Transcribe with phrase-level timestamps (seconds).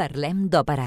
[0.00, 0.86] Parlem d'Òpera,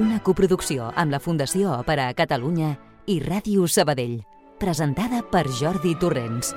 [0.00, 2.70] una coproducció amb la Fundació Òpera a Catalunya
[3.04, 4.16] i Ràdio Sabadell,
[4.62, 6.54] presentada per Jordi Torrents.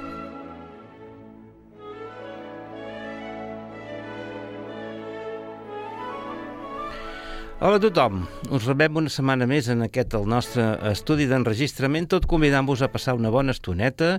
[7.63, 8.17] Hola a tothom,
[8.51, 13.13] us rebem una setmana més en aquest el nostre estudi d'enregistrament, tot convidant-vos a passar
[13.15, 14.17] una bona estoneta,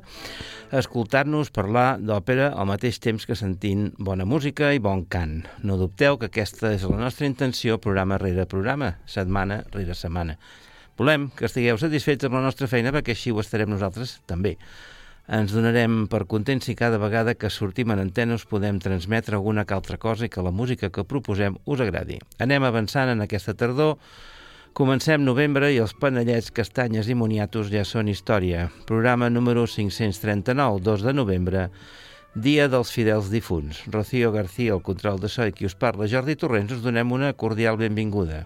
[0.70, 5.42] a escoltar-nos parlar d'òpera al mateix temps que sentint bona música i bon cant.
[5.60, 10.38] No dubteu que aquesta és la nostra intenció programa rere programa, setmana rere setmana.
[10.97, 14.56] Volem que estigueu satisfets amb la nostra feina perquè així ho estarem nosaltres també.
[15.24, 19.64] Ens donarem per contents si cada vegada que sortim en antena us podem transmetre alguna
[19.64, 22.19] que altra cosa i que la música que proposem us agradi.
[22.38, 23.97] Anem avançant en aquesta tardor.
[24.74, 28.69] Comencem novembre i els panellets, castanyes i moniatos ja són història.
[28.84, 31.69] Programa número 539, 2 de novembre,
[32.34, 33.84] Dia dels Fidels Difunts.
[33.86, 37.33] Rocío García, el control de so i qui us parla, Jordi Torrents, us donem una
[37.33, 38.42] cordial benvinguda.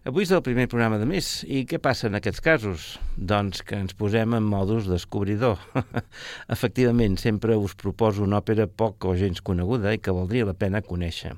[0.00, 1.26] Avui és el primer programa de mes.
[1.44, 2.84] I què passa en aquests casos?
[3.20, 5.60] Doncs que ens posem en modus descobridor.
[6.56, 10.80] Efectivament, sempre us proposo una òpera poc o gens coneguda i que valdria la pena
[10.80, 11.34] conèixer.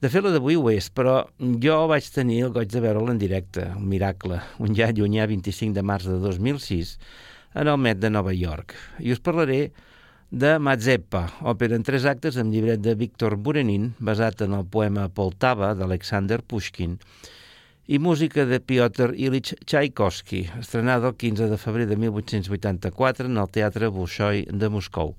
[0.00, 3.20] De fet, la d'avui ho és, però jo vaig tenir el goig de veure'l en
[3.20, 6.96] directe, un miracle, un ja llunyà 25 de març de 2006,
[7.60, 8.72] en el Met de Nova York.
[9.04, 9.66] I us parlaré
[10.32, 15.10] de Mazeppa, òpera en tres actes amb llibret de Víctor Burenin, basat en el poema
[15.12, 17.02] Poltava d'Alexander Pushkin,
[17.86, 23.48] i música de Piotr Ilich Tchaikovsky, estrenada el 15 de febrer de 1884 en el
[23.48, 25.14] Teatre Bolshoi de Moscou.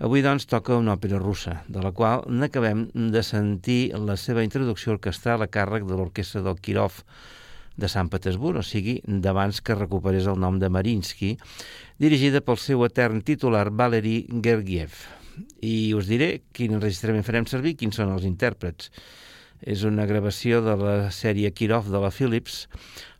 [0.00, 4.92] Avui, doncs, toca una òpera russa, de la qual n'acabem de sentir la seva introducció
[4.92, 7.00] orquestral a càrrec de l'orquestra del Kirov
[7.80, 11.38] de Sant Petersburg, o sigui, d'abans que recuperés el nom de Marinsky,
[11.96, 15.00] dirigida pel seu etern titular Valery Gergiev.
[15.64, 18.92] I us diré quin enregistrament farem servir, quins són els intèrprets.
[19.60, 22.64] És una gravació de la sèrie Kirov de la Philips,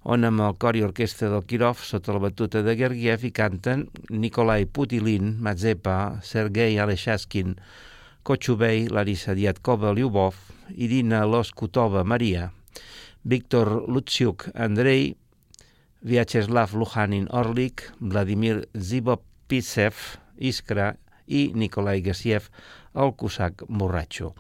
[0.03, 3.89] on amb el cor i orquestra del Kirov, sota la batuta de Gergiev, hi canten
[4.09, 7.59] Nikolai Putilin, Mazepa, Sergei Aleshaskin,
[8.25, 10.37] Kochubei, Larissa Diatkova, Lyubov,
[10.77, 12.51] Irina Loskutova, Maria,
[13.23, 15.15] Víctor Lutsiuk, Andrei,
[16.01, 20.95] Vyacheslav Luhanin Orlik, Vladimir Zibopisev, Iskra
[21.29, 22.49] i Nikolai Gassiev,
[22.95, 24.35] el cosac borratxo.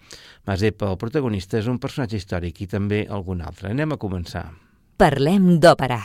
[0.47, 3.71] Mazepa, el protagonista, és un personatge històric i també algun altre.
[3.71, 4.49] Anem a començar.
[5.01, 6.01] Parlem d'òpera.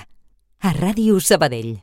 [0.65, 1.75] A Ràdio Sabadell.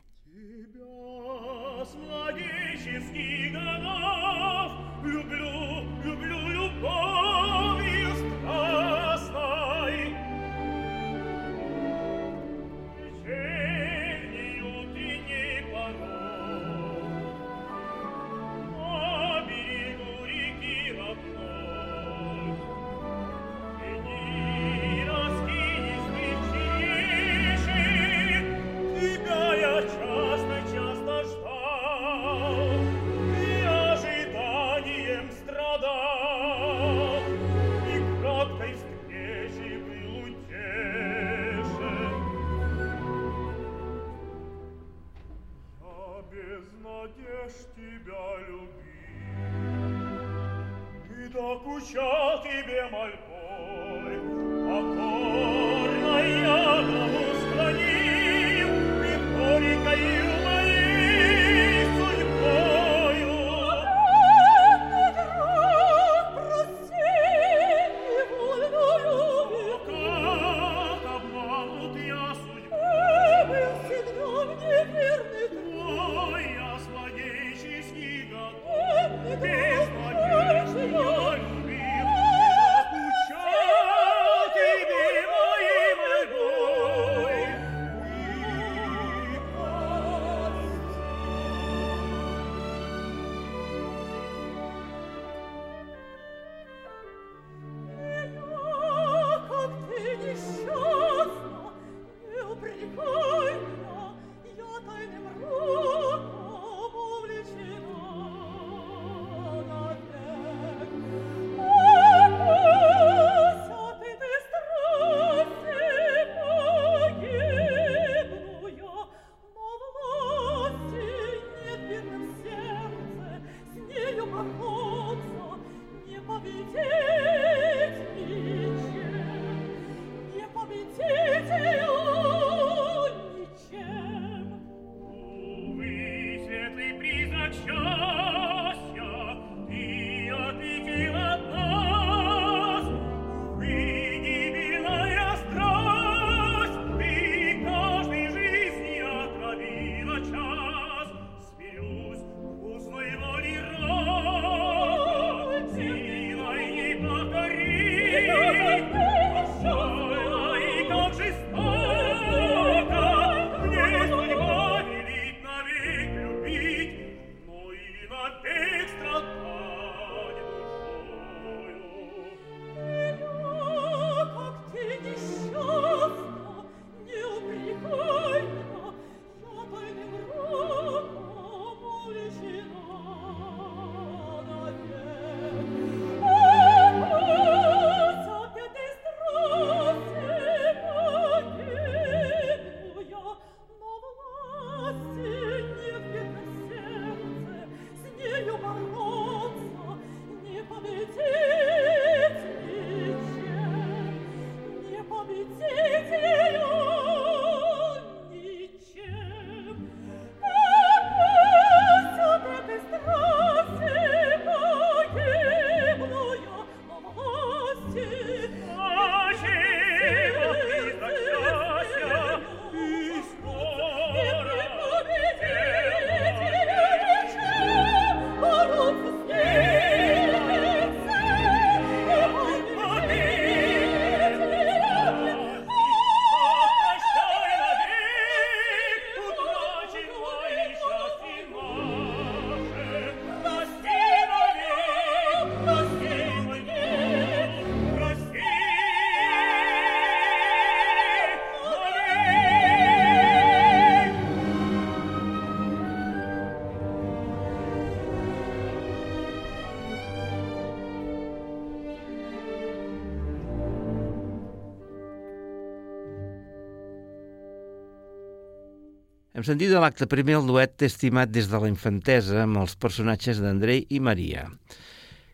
[269.43, 273.41] Hem sentit de l'acte primer el duet estimat des de la infantesa amb els personatges
[273.43, 274.45] d'Andrei i Maria.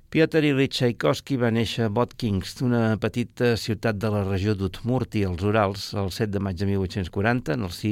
[0.10, 5.46] Piotr Ilyich Tchaikovsky va néixer a Botkins, una petita ciutat de la regió d'Utmurti, als
[5.46, 7.92] Urals, el 7 de maig de 1840, en el si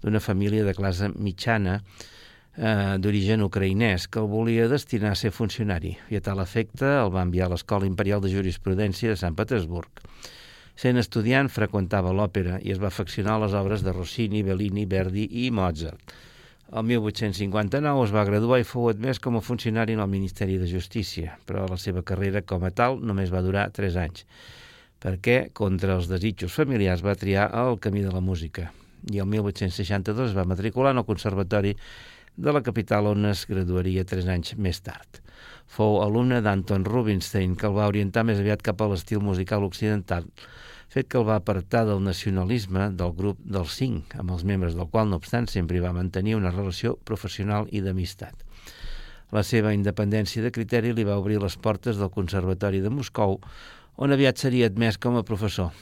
[0.00, 5.98] d'una família de classe mitjana eh, d'origen ucraïnès que el volia destinar a ser funcionari
[6.08, 10.00] i a tal efecte el va enviar a l'Escola Imperial de Jurisprudència de Sant Petersburg.
[10.78, 15.28] Sent estudiant, freqüentava l'òpera i es va afeccionar a les obres de Rossini, Bellini, Verdi
[15.44, 16.14] i Mozart.
[16.72, 20.68] El 1859 es va graduar i fou admès com a funcionari en el Ministeri de
[20.70, 24.24] Justícia, però la seva carrera com a tal només va durar 3 anys,
[25.02, 28.72] perquè, contra els desitjos familiars, va triar el camí de la música
[29.10, 31.74] i el 1862 es va matricular en el Conservatori
[32.36, 35.20] de la capital on es graduaria 3 anys més tard.
[35.68, 40.26] Fou alumne d'Anton Rubinstein, que el va orientar més aviat cap a l'estil musical occidental,
[40.92, 44.88] fet que el va apartar del nacionalisme del grup dels cinc, amb els membres del
[44.92, 48.44] qual, no obstant, sempre va mantenir una relació professional i d'amistat.
[49.32, 53.38] La seva independència de criteri li va obrir les portes del Conservatori de Moscou,
[53.96, 55.72] on aviat seria admès com a professor.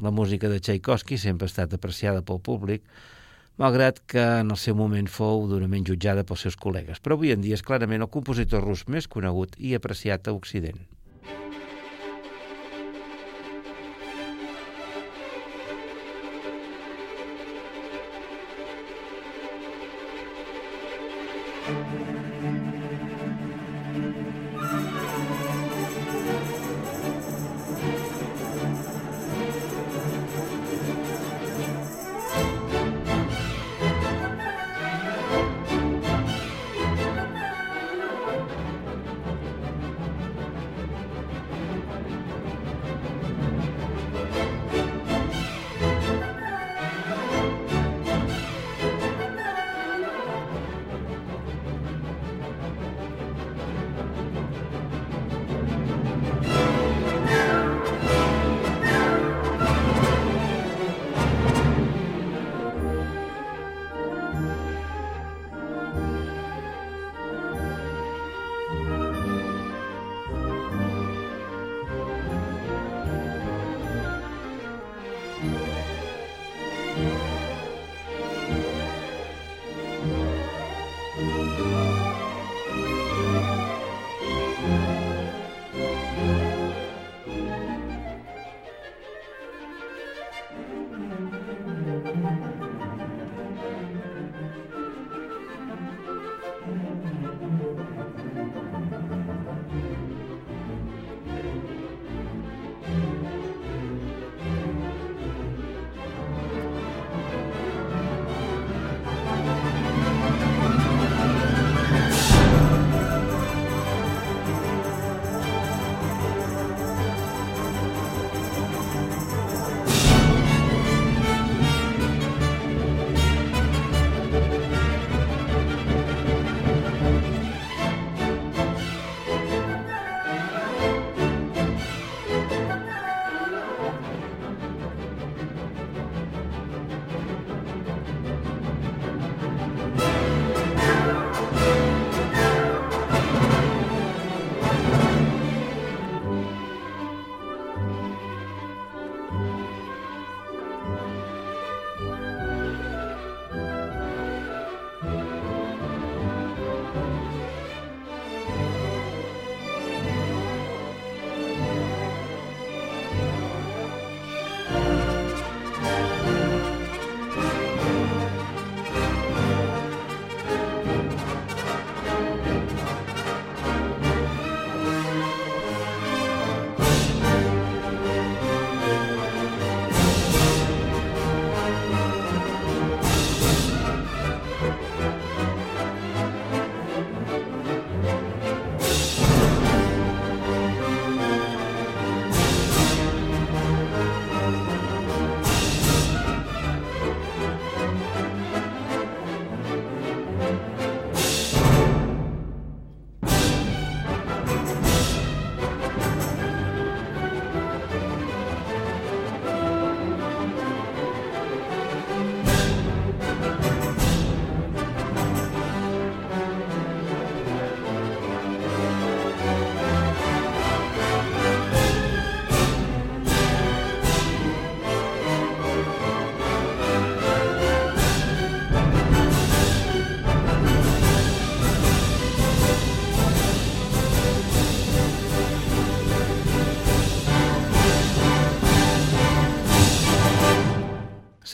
[0.00, 2.84] La música de Tchaikovsky sempre ha estat apreciada pel públic,
[3.60, 7.44] malgrat que en el seu moment fou durament jutjada pels seus col·legues, però avui en
[7.44, 10.80] dia és clarament el compositor rus més conegut i apreciat a Occident.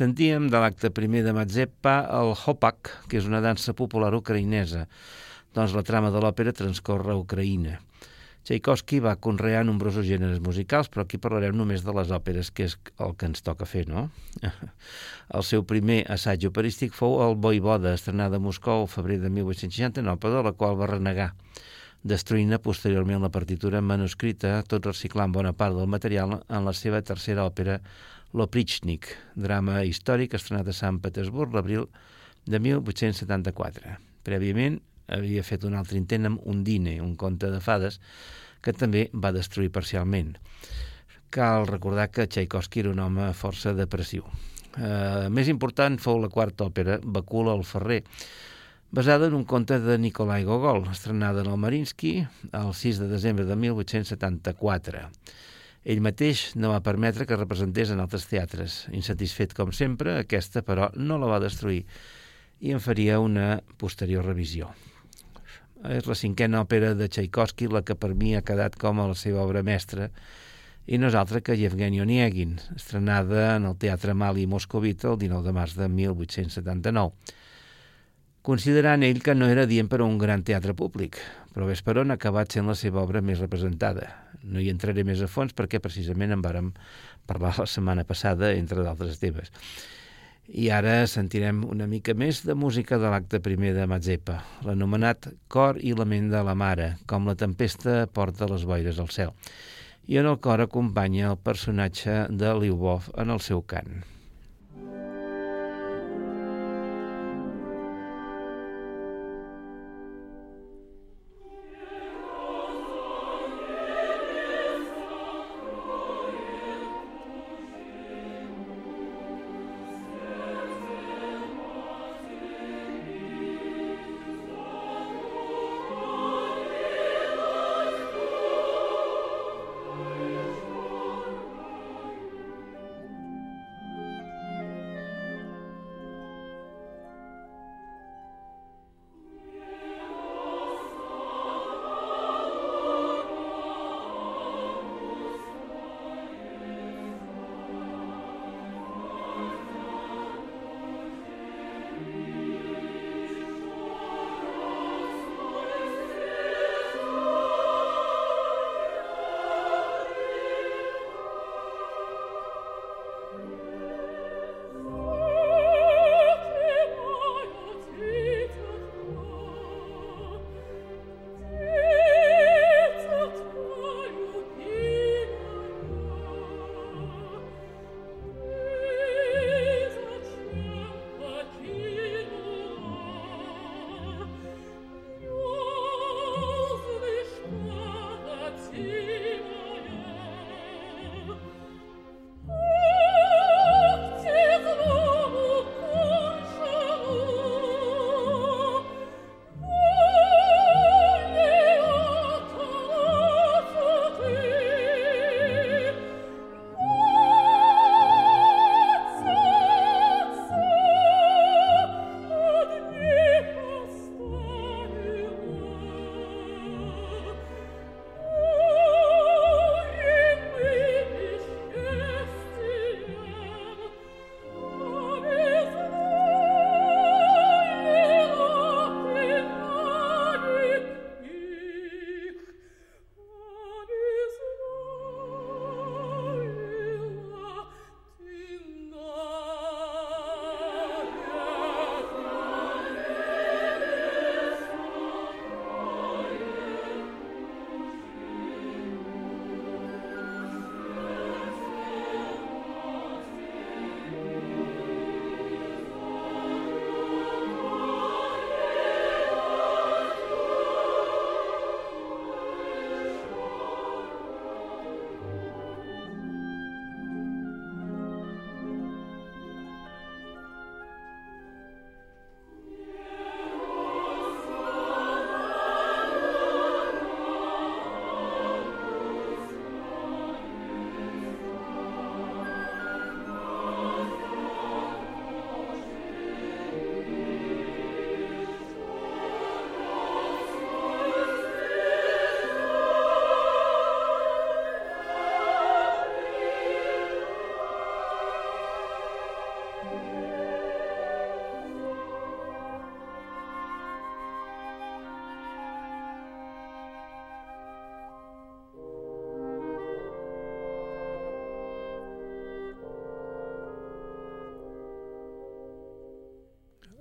[0.01, 4.87] Sentíem de l'acte primer de Mazeppa el Hopak, que és una dansa popular ucraïnesa.
[5.53, 7.75] Doncs la trama de l'òpera transcorre a Ucraïna.
[8.49, 12.79] Tchaikovsky va conrear nombrosos gèneres musicals, però aquí parlarem només de les òperes, que és
[12.97, 14.07] el que ens toca fer, no?
[15.37, 20.17] El seu primer assaig operístic fou el Voivoda, estrenada a Moscou el febrer de 1869,
[20.23, 21.35] però de la qual va renegar,
[22.01, 27.45] destruint posteriorment la partitura manuscrita, tot reciclant bona part del material en la seva tercera
[27.45, 27.83] òpera,
[28.31, 31.89] L'Oprichnik, drama històric estrenat a Sant Petersburg l'abril
[32.47, 33.97] de 1874.
[34.27, 34.79] Prèviament
[35.11, 37.99] havia fet un altre intent amb Undine, un conte de fades,
[38.63, 40.37] que també va destruir parcialment.
[41.35, 44.27] Cal recordar que Tchaikovsky era un home força depressiu.
[44.79, 48.05] Eh, més important fou la quarta òpera, Bacula el Ferrer,
[48.91, 52.21] basada en un conte de Nikolai Gogol, estrenada en el Marinsky
[52.53, 55.09] el 6 de desembre de 1874.
[55.85, 58.85] Ell mateix no va permetre que representés en altres teatres.
[58.93, 61.85] Insatisfet com sempre, aquesta, però, no la va destruir
[62.61, 64.69] i en faria una posterior revisió.
[65.89, 69.17] És la cinquena òpera de Tchaikovsky la que per mi ha quedat com a la
[69.17, 70.11] seva obra mestra
[70.85, 75.49] i no és altra que Yevgeny Onegin, estrenada en el Teatre Mali Moscovita el 19
[75.49, 77.40] de març de 1879
[78.43, 81.19] considerant ell que no era dient per a un gran teatre públic,
[81.55, 84.09] però Vesperon ha acabat sent la seva obra més representada.
[84.43, 86.71] No hi entraré més a fons perquè precisament en vàrem
[87.29, 89.53] parlar la setmana passada, entre d'altres temes.
[90.51, 95.79] I ara sentirem una mica més de música de l'acte primer de Mazeppa, l'anomenat Cor
[95.79, 99.37] i lament de la mare, com la tempesta porta les boires al cel.
[100.11, 104.01] I en el cor acompanya el personatge de Liubov en el seu cant.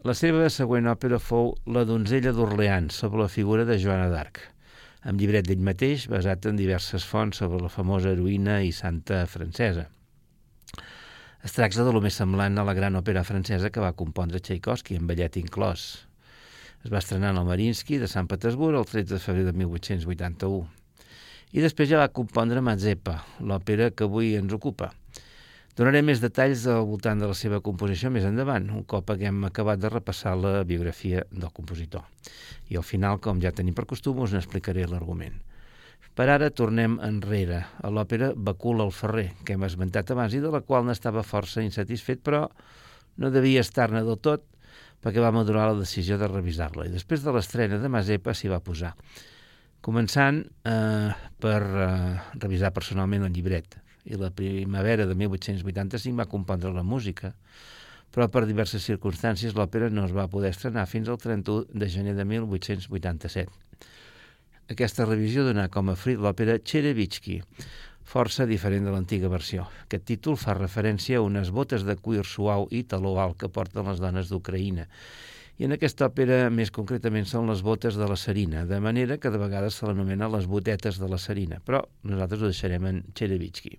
[0.09, 4.39] La seva següent òpera fou La donzella d'Orleans, sobre la figura de Joana d'Arc,
[5.05, 9.83] amb llibret d'ell mateix, basat en diverses fonts sobre la famosa heroïna i santa francesa.
[11.45, 14.97] Es tracta de lo més semblant a la gran òpera francesa que va compondre Tchaikovsky,
[14.97, 15.85] amb ballet inclòs.
[16.81, 20.65] Es va estrenar en el Marinsky de Sant Petersburg el 13 de febrer de 1881.
[21.53, 24.89] I després ja va compondre Mazeppa, l'òpera que avui ens ocupa.
[25.79, 29.79] Donaré més detalls al voltant de la seva composició més endavant, un cop haguem acabat
[29.79, 32.03] de repassar la biografia del compositor.
[32.67, 35.39] I al final, com ja tenim per costum, us n'explicaré l'argument.
[36.19, 40.51] Per ara tornem enrere, a l'òpera Bacul el Ferrer, que hem esmentat abans i de
[40.51, 42.43] la qual n'estava força insatisfet, però
[43.15, 44.43] no devia estar-ne del tot
[44.99, 48.59] perquè va madurar la decisió de revisar-la i després de l'estrena de Mazepa s'hi va
[48.59, 48.97] posar.
[49.79, 56.71] Començant eh, per eh, revisar personalment el llibret, i la primavera de 1885 va compondre
[56.75, 57.33] la música,
[58.13, 62.15] però per diverses circumstàncies l'òpera no es va poder estrenar fins al 31 de gener
[62.17, 63.51] de 1887.
[64.69, 67.39] Aquesta revisió donà com a frit l'òpera Cherevitsky,
[68.09, 69.67] força diferent de l'antiga versió.
[69.85, 73.89] Aquest títol fa referència a unes botes de cuir suau i taló alt que porten
[73.89, 74.87] les dones d'Ucraïna.
[75.59, 79.33] I en aquesta òpera, més concretament, són les botes de la serina, de manera que
[79.33, 83.75] de vegades se l'anomena les botetes de la serina, però nosaltres ho deixarem en Cherevitsky.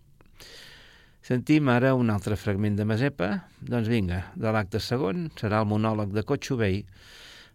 [1.20, 3.28] Sentim ara un altre fragment de Mazepa?
[3.60, 6.80] Doncs vinga, de l'acte segon serà el monòleg de Cotxovei.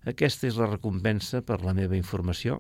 [0.06, 2.60] Aquesta és la recompensa per la meva informació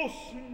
[0.00, 0.49] Dios.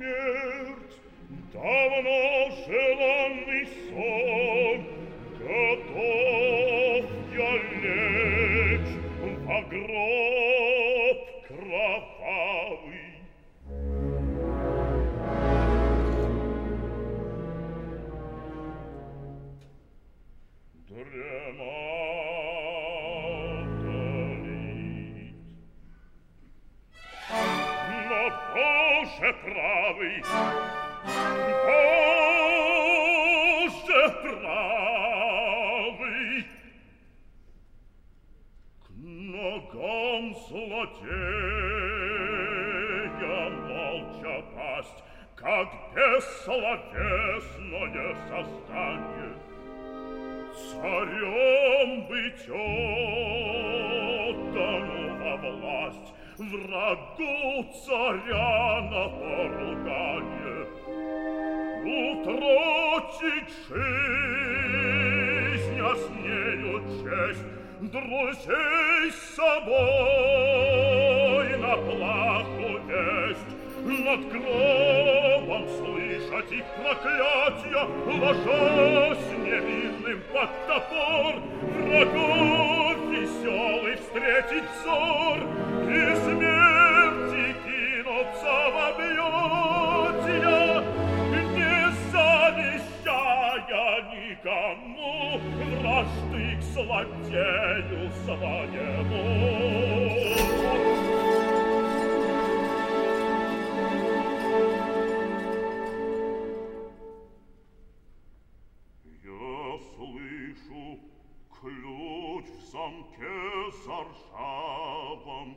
[111.60, 115.56] ключ sam замке с аршавом.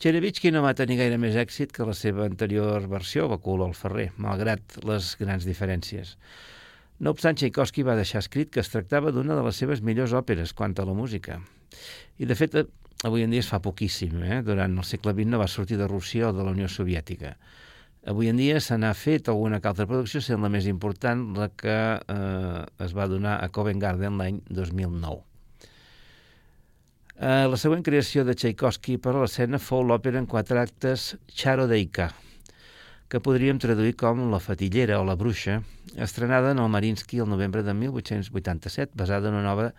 [0.00, 4.06] Cherevitsky no va tenir gaire més èxit que la seva anterior versió, Bacul al Ferrer,
[4.16, 6.14] malgrat les grans diferències.
[7.04, 10.54] No obstant, Tchaikovsky va deixar escrit que es tractava d'una de les seves millors òperes
[10.56, 11.36] quant a la música.
[12.16, 12.56] I, de fet,
[13.04, 14.16] avui en dia es fa poquíssim.
[14.24, 14.40] Eh?
[14.46, 17.36] Durant el segle XX no va sortir de Rússia o de la Unió Soviètica.
[18.08, 21.80] Avui en dia se n'ha fet alguna altra producció, sent la més important la que
[22.00, 25.26] eh, es va donar a Covent Garden l'any 2009.
[27.20, 32.06] Eh, la següent creació de Tchaikovsky per a l'escena fou l'òpera en quatre actes Charodeika,
[33.12, 35.58] que podríem traduir com La fatillera o La bruixa,
[36.00, 39.74] estrenada en el Marinsky el novembre de 1887, basada en una obra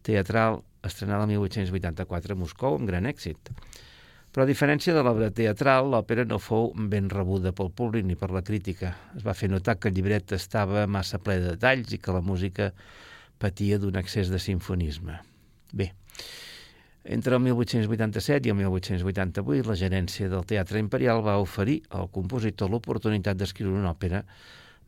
[0.00, 3.52] teatral estrenada el 1884 a Moscou amb gran èxit.
[4.32, 8.30] Però a diferència de l'obra teatral, l'òpera no fou ben rebuda pel públic ni per
[8.32, 8.94] la crítica.
[9.12, 12.24] Es va fer notar que el llibret estava massa ple de detalls i que la
[12.24, 12.72] música
[13.36, 15.20] patia d'un excés de sinfonisme.
[15.76, 15.92] Bé,
[17.08, 22.70] entre el 1887 i el 1888, la gerència del Teatre Imperial va oferir al compositor
[22.72, 24.24] l'oportunitat d'escriure una òpera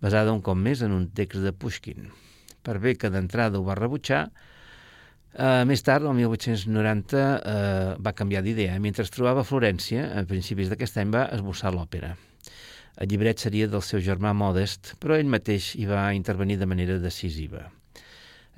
[0.03, 2.11] basada un cop més en un text de Pushkin.
[2.63, 4.29] Per bé que d'entrada ho va rebutjar,
[5.35, 8.79] eh, més tard, el 1890, eh, va canviar d'idea.
[8.79, 12.17] Mentre es trobava a Florència, a principis d'aquest any va esbossar l'òpera.
[12.99, 16.99] El llibret seria del seu germà Modest, però ell mateix hi va intervenir de manera
[16.99, 17.78] decisiva.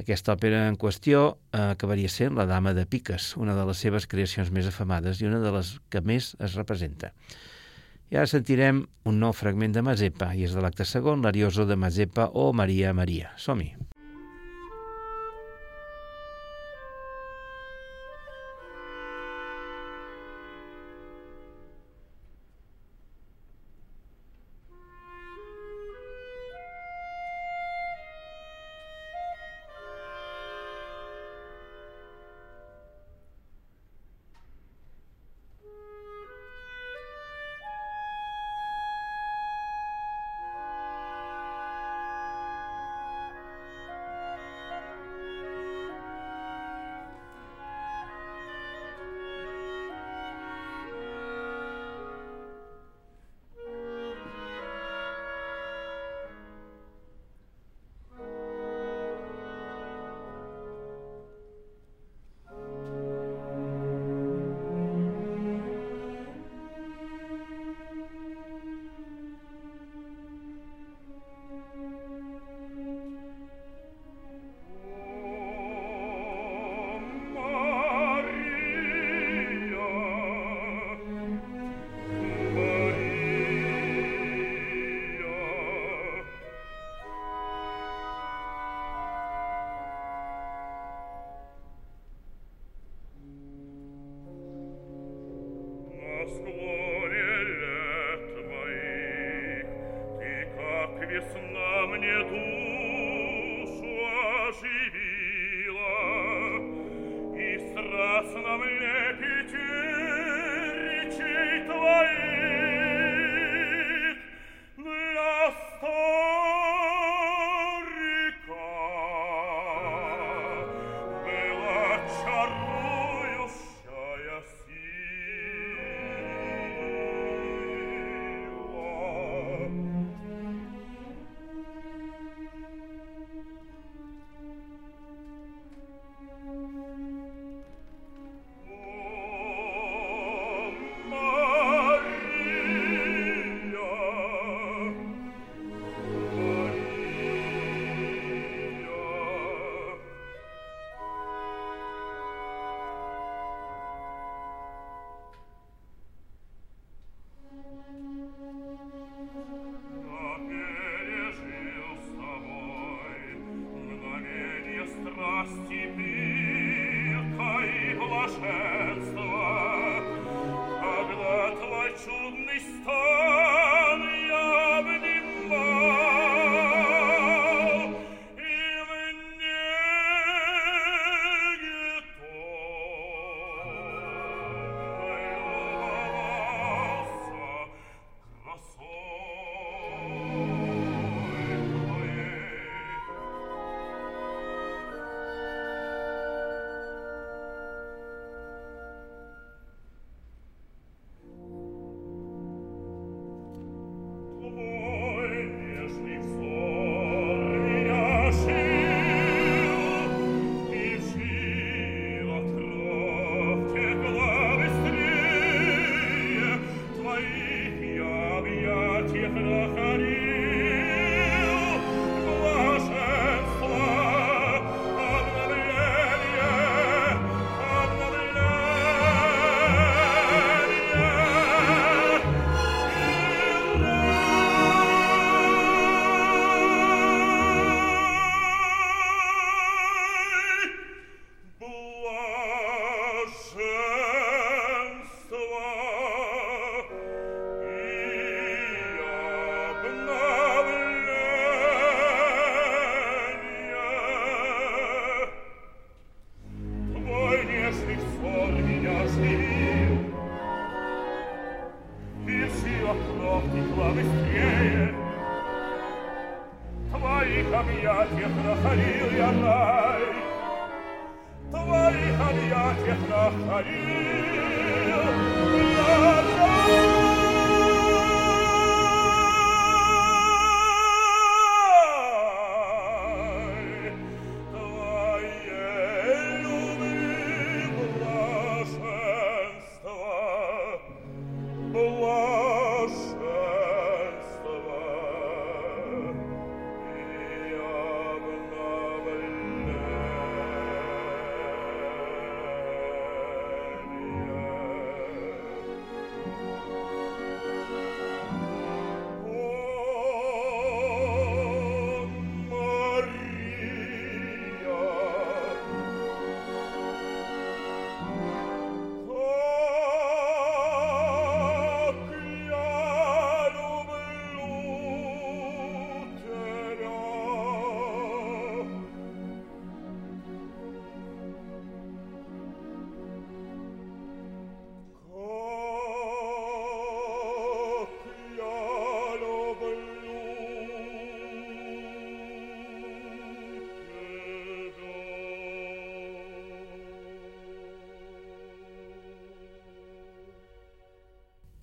[0.00, 4.08] Aquesta òpera en qüestió eh, acabaria sent La dama de piques, una de les seves
[4.08, 7.12] creacions més afamades i una de les que més es representa.
[8.10, 11.78] I ara sentirem un nou fragment de Mazepa, i és de l'acte segon, l'Arioso de
[11.78, 13.34] Mazepa o Maria Maria.
[13.38, 13.74] Som-hi!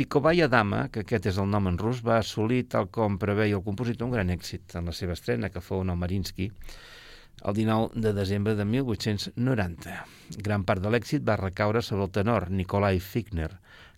[0.07, 3.63] Picovaya Dama, que aquest és el nom en rus, va assolir, tal com preveia el
[3.65, 6.45] compositor, un gran èxit en la seva estrena, que fou en el Marinsky,
[7.51, 9.97] el 19 de desembre de 1890.
[10.45, 13.49] Gran part de l'èxit va recaure sobre el tenor Nikolai Figner,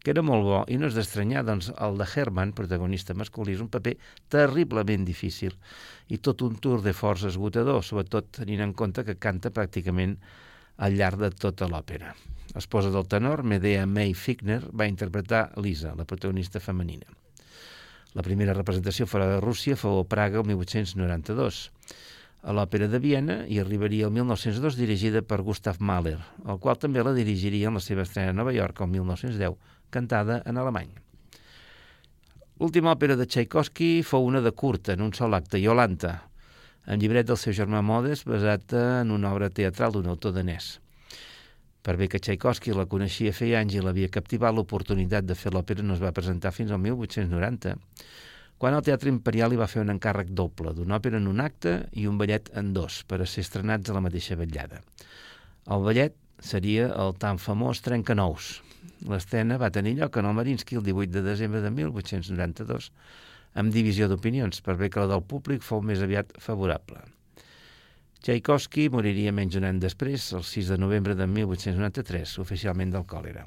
[0.02, 3.62] que era molt bo i no és d'estranyar, doncs el de Herman, protagonista masculí, és
[3.62, 3.94] un paper
[4.34, 5.54] terriblement difícil
[6.10, 10.18] i tot un tour de força esgotador, sobretot tenint en compte que canta pràcticament
[10.82, 12.16] al llarg de tota l'òpera
[12.56, 17.06] esposa del tenor, Medea May Figner, va interpretar Lisa, la protagonista femenina.
[18.18, 21.60] La primera representació fora de Rússia fou a Praga el 1892.
[22.42, 27.04] A l'Òpera de Viena hi arribaria el 1902 dirigida per Gustav Mahler, el qual també
[27.04, 29.60] la dirigiria en la seva estrena a Nova York el 1910,
[29.94, 30.90] cantada en alemany.
[32.60, 36.16] L'última òpera de Tchaikovsky fou una de curta, en un sol acte, Iolanta,
[36.90, 40.80] en llibret del seu germà Modes, basat en una obra teatral d'un autor danès.
[41.84, 45.86] Per bé que Tchaikovsky la coneixia feia anys i l'havia captivat, l'oportunitat de fer l'òpera
[45.86, 47.76] no es va presentar fins al 1890,
[48.60, 51.78] quan el Teatre Imperial hi va fer un encàrrec doble, d'una òpera en un acte
[51.96, 54.82] i un ballet en dos, per a ser estrenats a la mateixa vetllada.
[55.72, 58.58] El ballet seria el tan famós Trencanous.
[59.08, 62.92] L'estrena va tenir lloc en el Marinsky el 18 de desembre de 1892,
[63.64, 67.00] amb divisió d'opinions, per bé que la del públic fou més aviat favorable.
[68.20, 73.46] Tchaikovsky moriria menys d'un any després, el 6 de novembre de 1893, oficialment del còlera.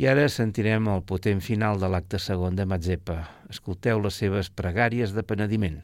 [0.00, 3.18] I ara sentirem el potent final de l'acte segon de Mazeppa.
[3.52, 5.82] Escolteu les seves pregàries de penediment.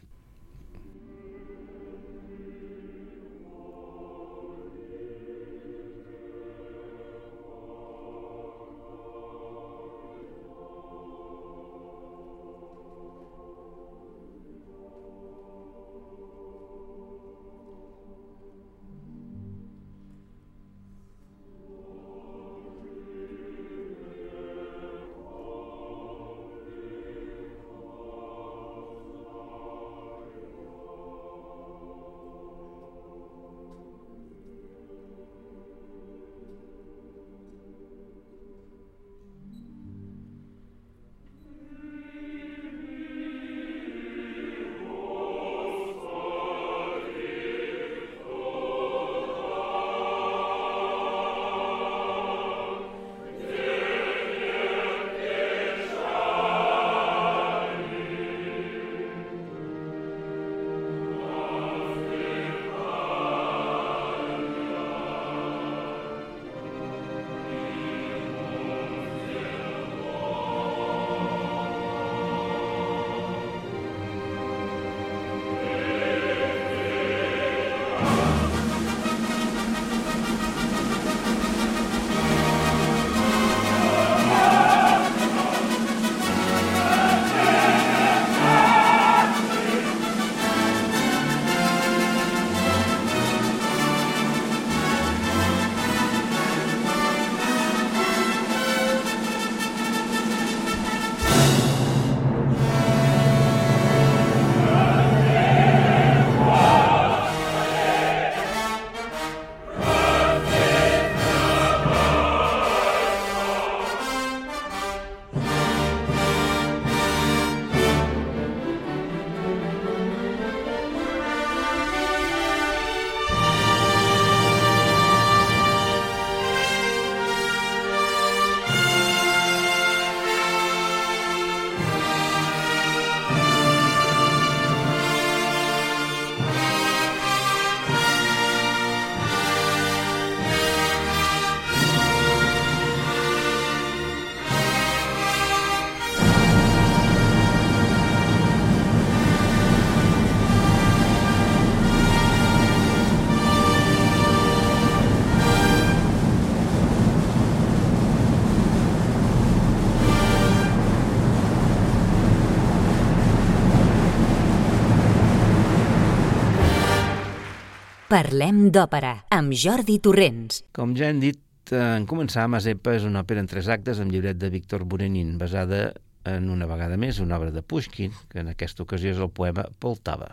[168.08, 170.62] Parlem d'òpera, amb Jordi Torrents.
[170.72, 171.42] Com ja hem dit,
[171.76, 175.90] en començar, Mazepa és una òpera en tres actes amb llibret de Víctor Burenin, basada
[176.24, 179.66] en una vegada més una obra de Pushkin, que en aquesta ocasió és el poema
[179.76, 180.30] Poltava.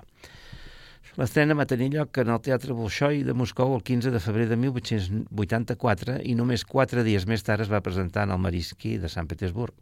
[1.20, 4.56] L'estrena va tenir lloc en el Teatre Bolshoi de Moscou el 15 de febrer de
[4.64, 9.28] 1884 i només quatre dies més tard es va presentar en el Mariski de Sant
[9.28, 9.76] Petersburg,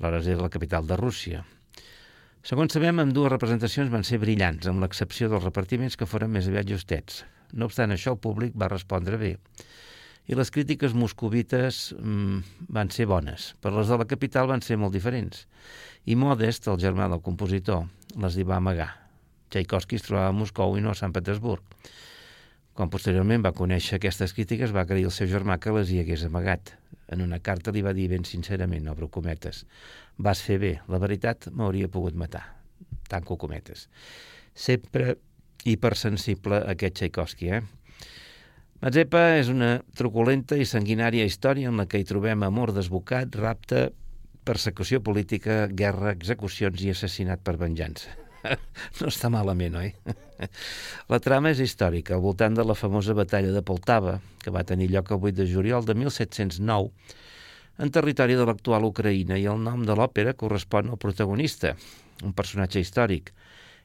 [0.00, 1.44] aleshores era la capital de Rússia.
[2.42, 6.48] Segons sabem, amb dues representacions van ser brillants, amb l'excepció dels repartiments que foren més
[6.50, 7.22] aviat justets.
[7.54, 9.36] No obstant això, el públic va respondre bé
[10.30, 14.78] i les crítiques moscovites mmm, van ser bones, però les de la capital van ser
[14.78, 15.46] molt diferents.
[16.06, 17.88] I Modest, el germà del compositor,
[18.22, 18.90] les hi va amagar.
[19.50, 21.62] Tchaikovsky es trobava a Moscou i no a Sant Petersburg.
[22.72, 26.24] Quan posteriorment va conèixer aquestes crítiques, va agrair al seu germà que les hi hagués
[26.24, 26.72] amagat.
[27.12, 29.66] En una carta li va dir ben sincerament, obro cometes,
[30.16, 32.46] vas fer bé, la veritat m'hauria pogut matar.
[33.12, 33.88] Tanco cometes.
[34.54, 35.18] Sempre
[35.68, 37.62] hipersensible aquest Tchaikovsky, eh?
[38.82, 43.90] Mazepa és una truculenta i sanguinària història en la que hi trobem amor desbocat, rapte,
[44.48, 48.21] persecució política, guerra, execucions i assassinat per venjança.
[49.00, 49.90] no està malament, oi?
[51.12, 54.90] La trama és històrica, al voltant de la famosa batalla de Poltava, que va tenir
[54.90, 56.90] lloc el 8 de juliol de 1709,
[57.82, 61.76] en territori de l'actual Ucraïna, i el nom de l'òpera correspon al protagonista,
[62.22, 63.32] un personatge històric,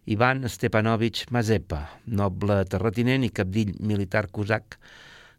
[0.08, 4.78] Ivan Stepanovich Mazepa, noble terratinent i capdill militar cosac,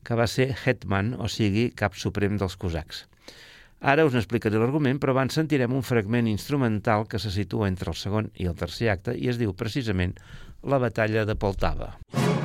[0.04, 3.06] que va ser hetman, o sigui, cap suprem dels cosacs.
[3.80, 7.98] Ara us n'explicaré l'argument, però abans sentirem un fragment instrumental que se situa entre el
[7.98, 10.18] segon i el tercer acte i es diu precisament
[10.66, 11.94] La batalla de Poltava.
[12.12, 12.37] Música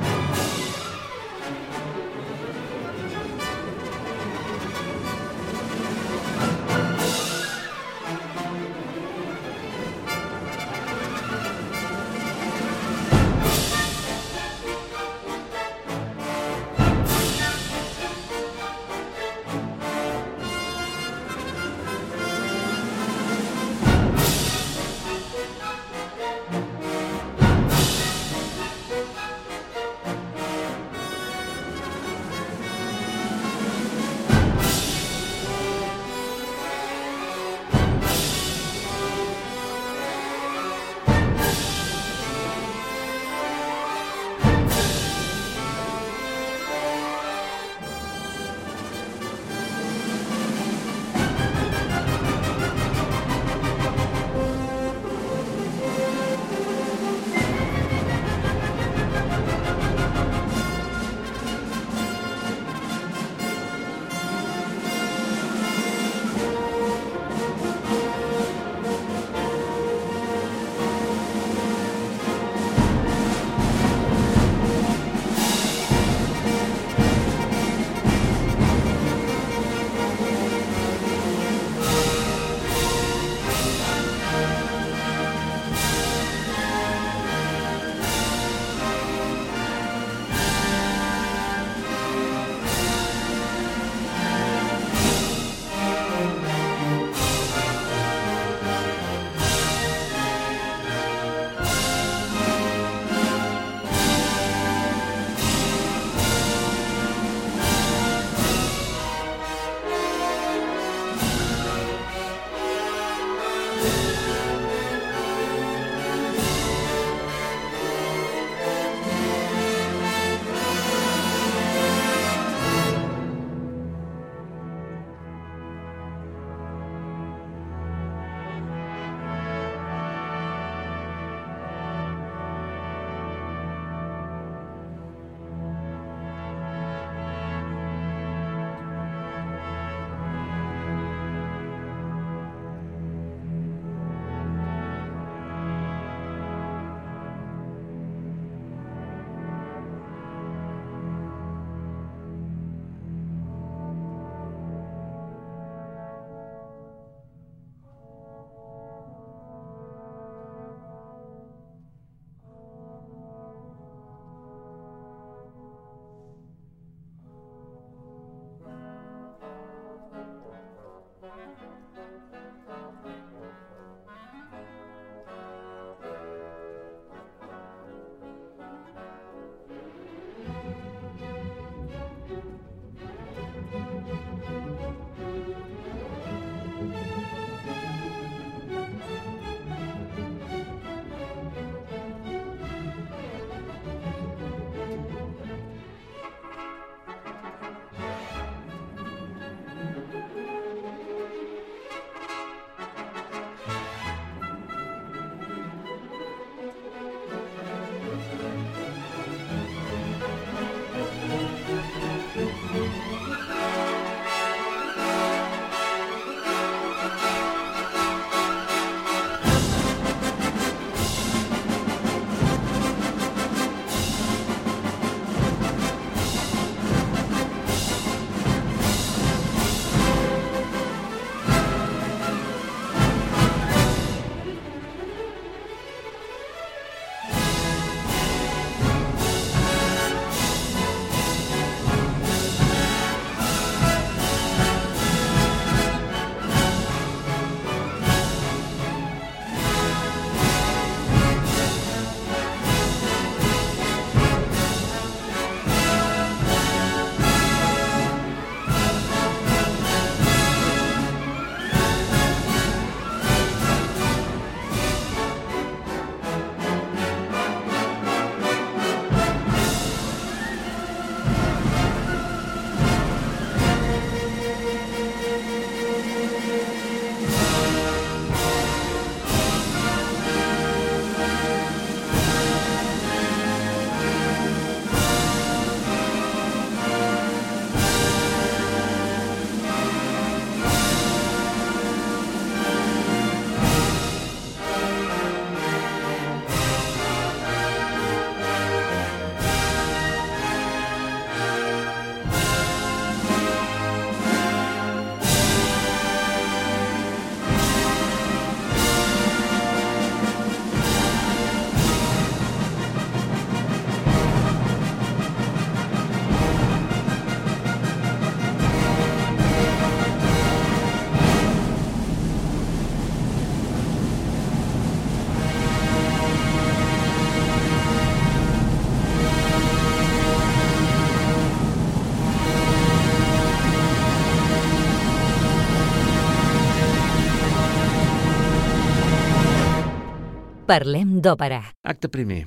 [340.64, 341.58] Parlem d'òpera.
[341.84, 342.46] Acte primer.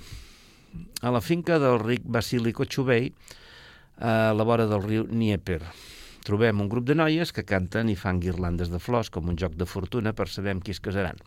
[1.05, 3.11] A la finca del ric Vasili Kochubei,
[4.01, 5.59] a la vora del riu Dnieper,
[6.25, 9.53] trobem un grup de noies que canten i fan guirlandes de flors com un joc
[9.53, 11.21] de fortuna per saber amb qui es casaran.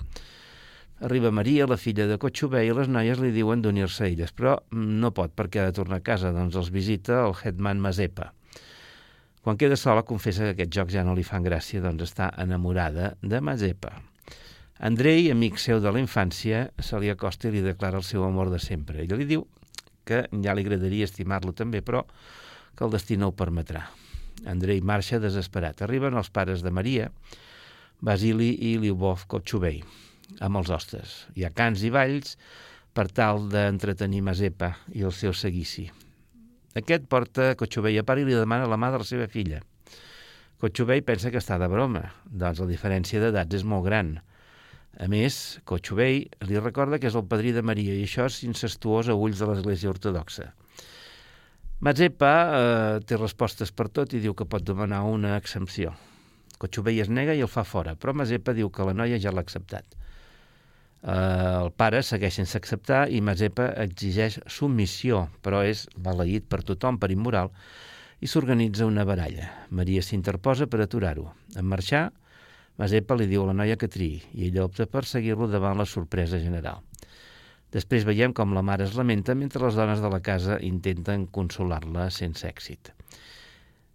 [1.07, 4.59] Arriba Maria, la filla de Cotxubé, i les noies li diuen d'unir-se a elles, però
[4.75, 8.33] no pot perquè ha de tornar a casa, doncs els visita el Hetman Mazepa.
[9.47, 13.15] Quan queda sola, confessa que aquests jocs ja no li fan gràcia, doncs està enamorada
[13.23, 13.95] de Mazepa.
[14.81, 18.49] Andrei, amic seu de la infància, se li acosta i li declara el seu amor
[18.49, 19.03] de sempre.
[19.03, 19.43] Ella li diu
[20.09, 22.07] que ja li agradaria estimar-lo també, però
[22.73, 23.83] que el destí no ho permetrà.
[24.49, 25.83] Andrei marxa desesperat.
[25.85, 27.11] Arriben els pares de Maria,
[28.01, 29.83] Basili i Lyubov Kotxubei,
[30.41, 31.13] amb els hostes.
[31.37, 32.39] Hi ha cants i balls
[32.97, 35.91] per tal d'entretenir Mazepa i el seu seguici.
[36.73, 39.61] Aquest porta Kotxubei a part i li demana la mà de la seva filla.
[40.57, 44.17] Kotxubei pensa que està de broma, doncs la diferència d'edats és molt gran.
[44.99, 49.09] A més, Kotxubei li recorda que és el padrí de Maria i això és incestuós
[49.09, 50.51] a ulls de l'Església Ortodoxa.
[51.81, 55.95] Mazepa eh, té respostes per tot i diu que pot demanar una exempció.
[56.61, 59.41] Cotxubei es nega i el fa fora, però Mazepa diu que la noia ja l'ha
[59.47, 59.97] acceptat.
[61.01, 67.01] Eh, el pare segueix sense acceptar i Mazepa exigeix submissió, però és balaït per tothom
[67.01, 67.55] per immoral
[68.21, 69.49] i s'organitza una baralla.
[69.71, 71.31] Maria s'interposa per aturar-ho.
[71.57, 72.11] En marxar,
[72.81, 75.85] Mazepa li diu a la noia que triï i ella opta per seguir-lo davant la
[75.85, 76.81] sorpresa general.
[77.75, 82.09] Després veiem com la mare es lamenta mentre les dones de la casa intenten consolar-la
[82.11, 82.91] sense èxit.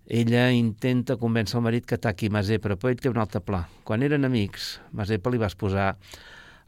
[0.06, 3.64] Ella intenta convèncer el marit que ataqui Mazepa, però ell té un altre pla.
[3.84, 5.96] Quan eren amics, Mazepa li va exposar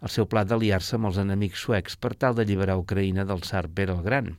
[0.01, 3.93] el seu pla d'aliar-se amb els enemics suecs per tal d'alliberar Ucraïna del tsar Pere
[3.93, 4.33] el Gran.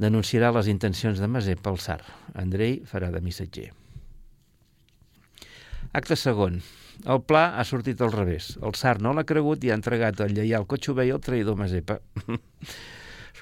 [0.00, 2.00] Denunciarà les intencions de Mazepa al tsar.
[2.34, 3.68] Andrei farà de missatger.
[5.92, 6.60] Acte segon.
[7.04, 8.54] El pla ha sortit al revés.
[8.62, 11.98] El tsar no l'ha cregut i ha entregat el lleial Cotxubei al traïdor Mazepa.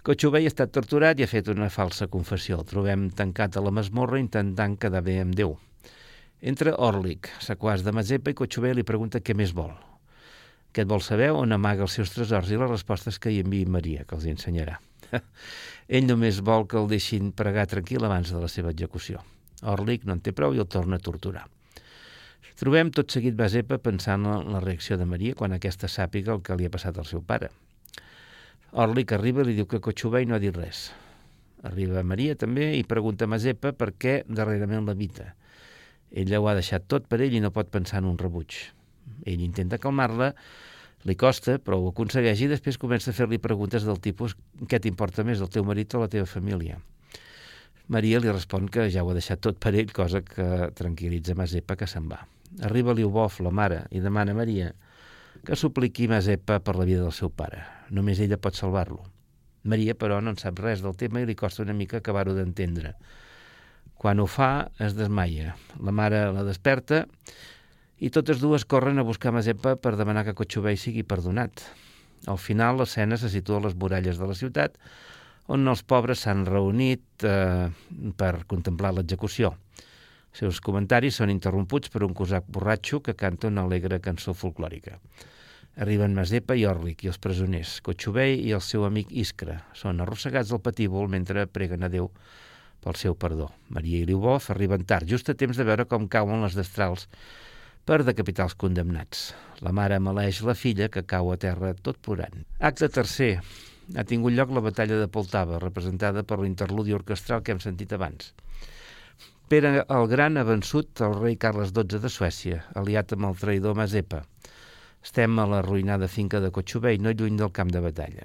[0.04, 2.58] Cotxubei ha estat torturat i ha fet una falsa confessió.
[2.60, 5.54] El trobem tancat a la masmorra intentant quedar bé amb Déu.
[6.44, 9.72] Entra Orlik, sequàs de Mazepa, i Cotxubei li pregunta què més vol.
[10.74, 13.40] Què et vol saber on amaga els seus tresors i la resposta és que hi
[13.40, 14.76] enviï Maria, que els hi ensenyarà.
[15.88, 19.24] Ell només vol que el deixin pregar tranquil abans de la seva execució.
[19.62, 21.46] Orlik no en té prou i el torna a torturar.
[22.54, 26.54] Trobem tot seguit Basepa pensant en la reacció de Maria quan aquesta sàpiga el que
[26.54, 27.48] li ha passat al seu pare.
[28.84, 30.84] Orlic arriba i li diu que Cotxubei no ha dit res.
[31.66, 35.32] Arriba Maria també i pregunta a Mazepa per què darrerament l'evita.
[36.14, 38.54] Ella ho ha deixat tot per ell i no pot pensar en un rebuig.
[39.26, 40.30] Ell intenta calmar-la,
[41.10, 44.36] li costa, però ho aconsegueix i després comença a fer-li preguntes del tipus
[44.70, 46.78] què t'importa més, el teu marit o la teva família?
[47.90, 51.76] Maria li respon que ja ho ha deixat tot per ell, cosa que tranquil·litza Mazepa
[51.76, 52.22] que se'n va.
[52.62, 54.74] Arriba Liubov, la mare, i demana a Maria
[55.44, 57.60] que supliqui Mazepa per la vida del seu pare.
[57.92, 59.02] Només ella pot salvar-lo.
[59.64, 62.94] Maria, però, no en sap res del tema i li costa una mica acabar-ho d'entendre.
[64.00, 65.54] Quan ho fa, es desmaia.
[65.80, 67.04] La mare la desperta
[68.00, 71.64] i totes dues corren a buscar Mazepa per demanar que Cotxubei sigui perdonat.
[72.28, 74.78] Al final, l'escena se situa a les muralles de la ciutat,
[75.52, 77.68] on els pobres s'han reunit eh,
[78.16, 79.52] per contemplar l'execució.
[80.34, 84.98] Seus comentaris són interromputs per un cosac borratxo que canta una alegre cançó folclòrica.
[85.84, 89.60] Arriben Mazepa i Orlik i els presoners, Cotxubei i el seu amic Iskra.
[89.78, 92.10] Són arrossegats al patíbol mentre preguen a Déu
[92.82, 93.48] pel seu perdó.
[93.70, 97.08] Maria i Liubov arriben tard, just a temps de veure com cauen les destrals
[97.86, 99.32] per decapitar els condemnats.
[99.62, 102.42] La mare maleix la filla, que cau a terra tot plorant.
[102.58, 103.36] Acte tercer.
[103.94, 108.32] Ha tingut lloc la batalla de Poltava, representada per l'interludi orquestral que hem sentit abans.
[109.44, 113.74] Pere el Gran ha vençut el rei Carles XII de Suècia, aliat amb el traïdor
[113.76, 114.22] Mazepa.
[115.04, 118.24] Estem a la ruïnada finca de Cotxubei, no lluny del camp de batalla.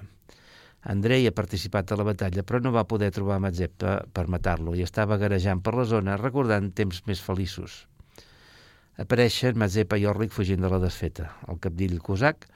[0.93, 4.85] Andrei ha participat a la batalla, però no va poder trobar Mazepa per matar-lo i
[4.87, 7.81] estava garejant per la zona recordant temps més feliços.
[8.95, 11.33] Apareixen Mazepa i Orlik fugint de la desfeta.
[11.51, 12.47] El capdill cosac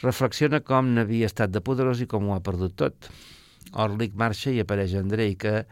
[0.00, 3.12] reflexiona com n'havia estat de poderós i com ho ha perdut tot.
[3.76, 5.66] Orlik marxa i apareix Andrei, que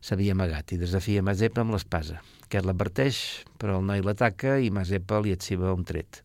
[0.00, 2.20] s'havia amagat i desafia Mazepa amb l'espasa.
[2.46, 3.18] Aquest l'adverteix,
[3.60, 6.22] però el noi l'ataca i Mazepa li etziva un tret.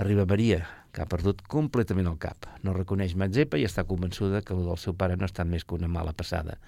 [0.00, 2.48] Arriba Maria, que ha perdut completament el cap.
[2.64, 5.76] No reconeix Mazepa i està convençuda que el del seu pare no estat més que
[5.76, 6.58] una mala passada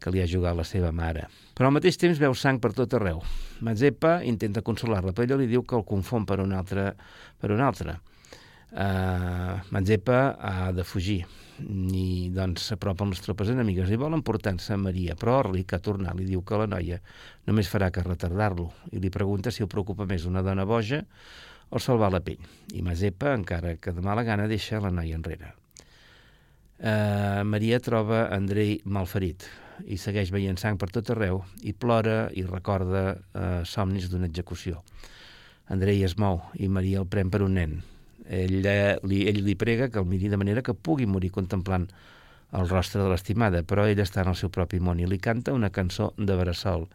[0.00, 1.26] que li ha jugat la seva mare.
[1.56, 3.22] Però al mateix temps veu sang per tot arreu.
[3.64, 6.90] Mazepa intenta consolar-la, però ella li diu que el confon per un altre.
[7.40, 7.96] Per un altre.
[8.72, 11.20] Uh, Mazepa ha de fugir
[11.62, 15.82] i doncs s'apropen les tropes enemigues i volen portar-se a Maria, però Orli, que ha
[15.82, 16.98] tornat, li diu que la noia
[17.46, 21.04] només farà que retardar-lo i li pregunta si el preocupa més una dona boja
[21.70, 22.42] o salvar la pell.
[22.74, 25.54] I Mazepa, encara que de mala gana, deixa la noia enrere.
[26.76, 29.46] Uh, Maria troba Andrei malferit
[29.88, 34.82] i segueix veient sang per tot arreu i plora i recorda uh, somnis d'una execució.
[35.72, 37.78] Andrei es mou i Maria el pren per un nen.
[38.28, 38.58] Ell,
[39.06, 41.86] li, ell li prega que el miri de manera que pugui morir contemplant
[42.56, 45.54] el rostre de l'estimada, però ell està en el seu propi món i li canta
[45.54, 46.86] una cançó de bressol,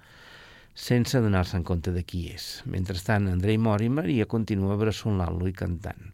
[0.73, 2.61] sense donar-se en compte de qui és.
[2.65, 6.13] Mentrestant, Andrei mor i Maria continua bressolant-lo i cantant,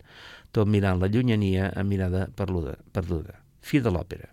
[0.51, 2.77] tot mirant la llunyania a mirada perduda.
[2.91, 3.37] perduda.
[3.61, 4.31] Fi de l'òpera.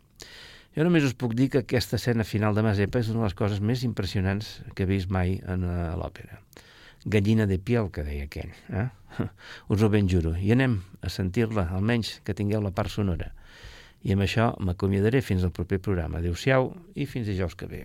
[0.75, 3.37] Jo només us puc dir que aquesta escena final de Mazepa és una de les
[3.39, 5.69] coses més impressionants que he vist mai en
[6.01, 6.41] l'òpera.
[7.05, 8.53] Gallina de piel, que deia aquell.
[8.73, 8.89] Eh?
[9.73, 10.35] Us ho ben juro.
[10.37, 13.33] I anem a sentir-la, almenys que tingueu la part sonora.
[14.05, 16.21] I amb això m'acomiadaré fins al proper programa.
[16.21, 17.85] Adéu-siau i fins dijous que ve.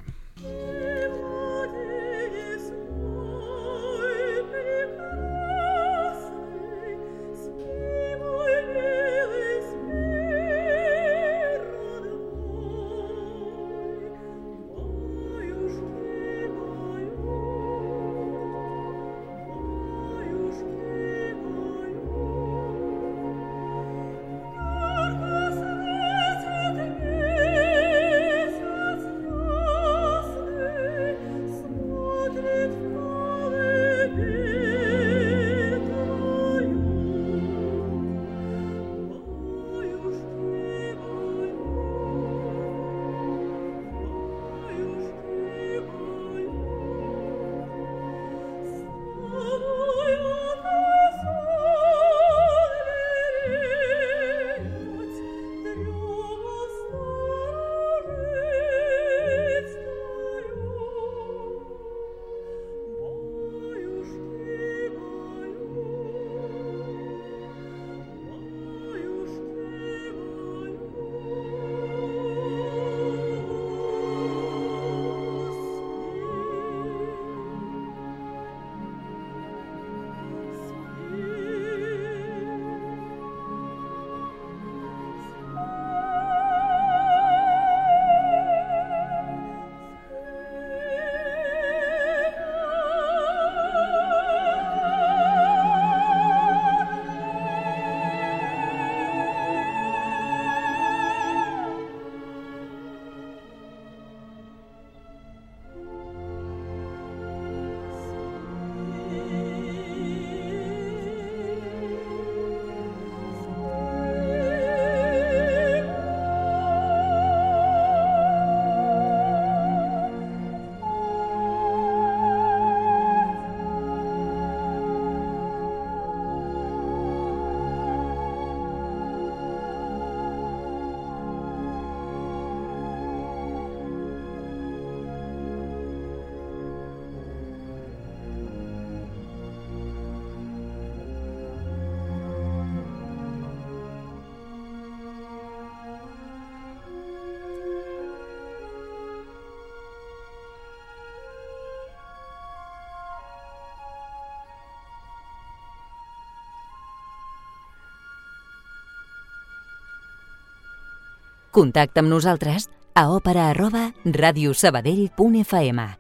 [161.60, 163.90] Contacta amb nosaltres a òpera arroba
[164.24, 165.99] radiosabadell.fm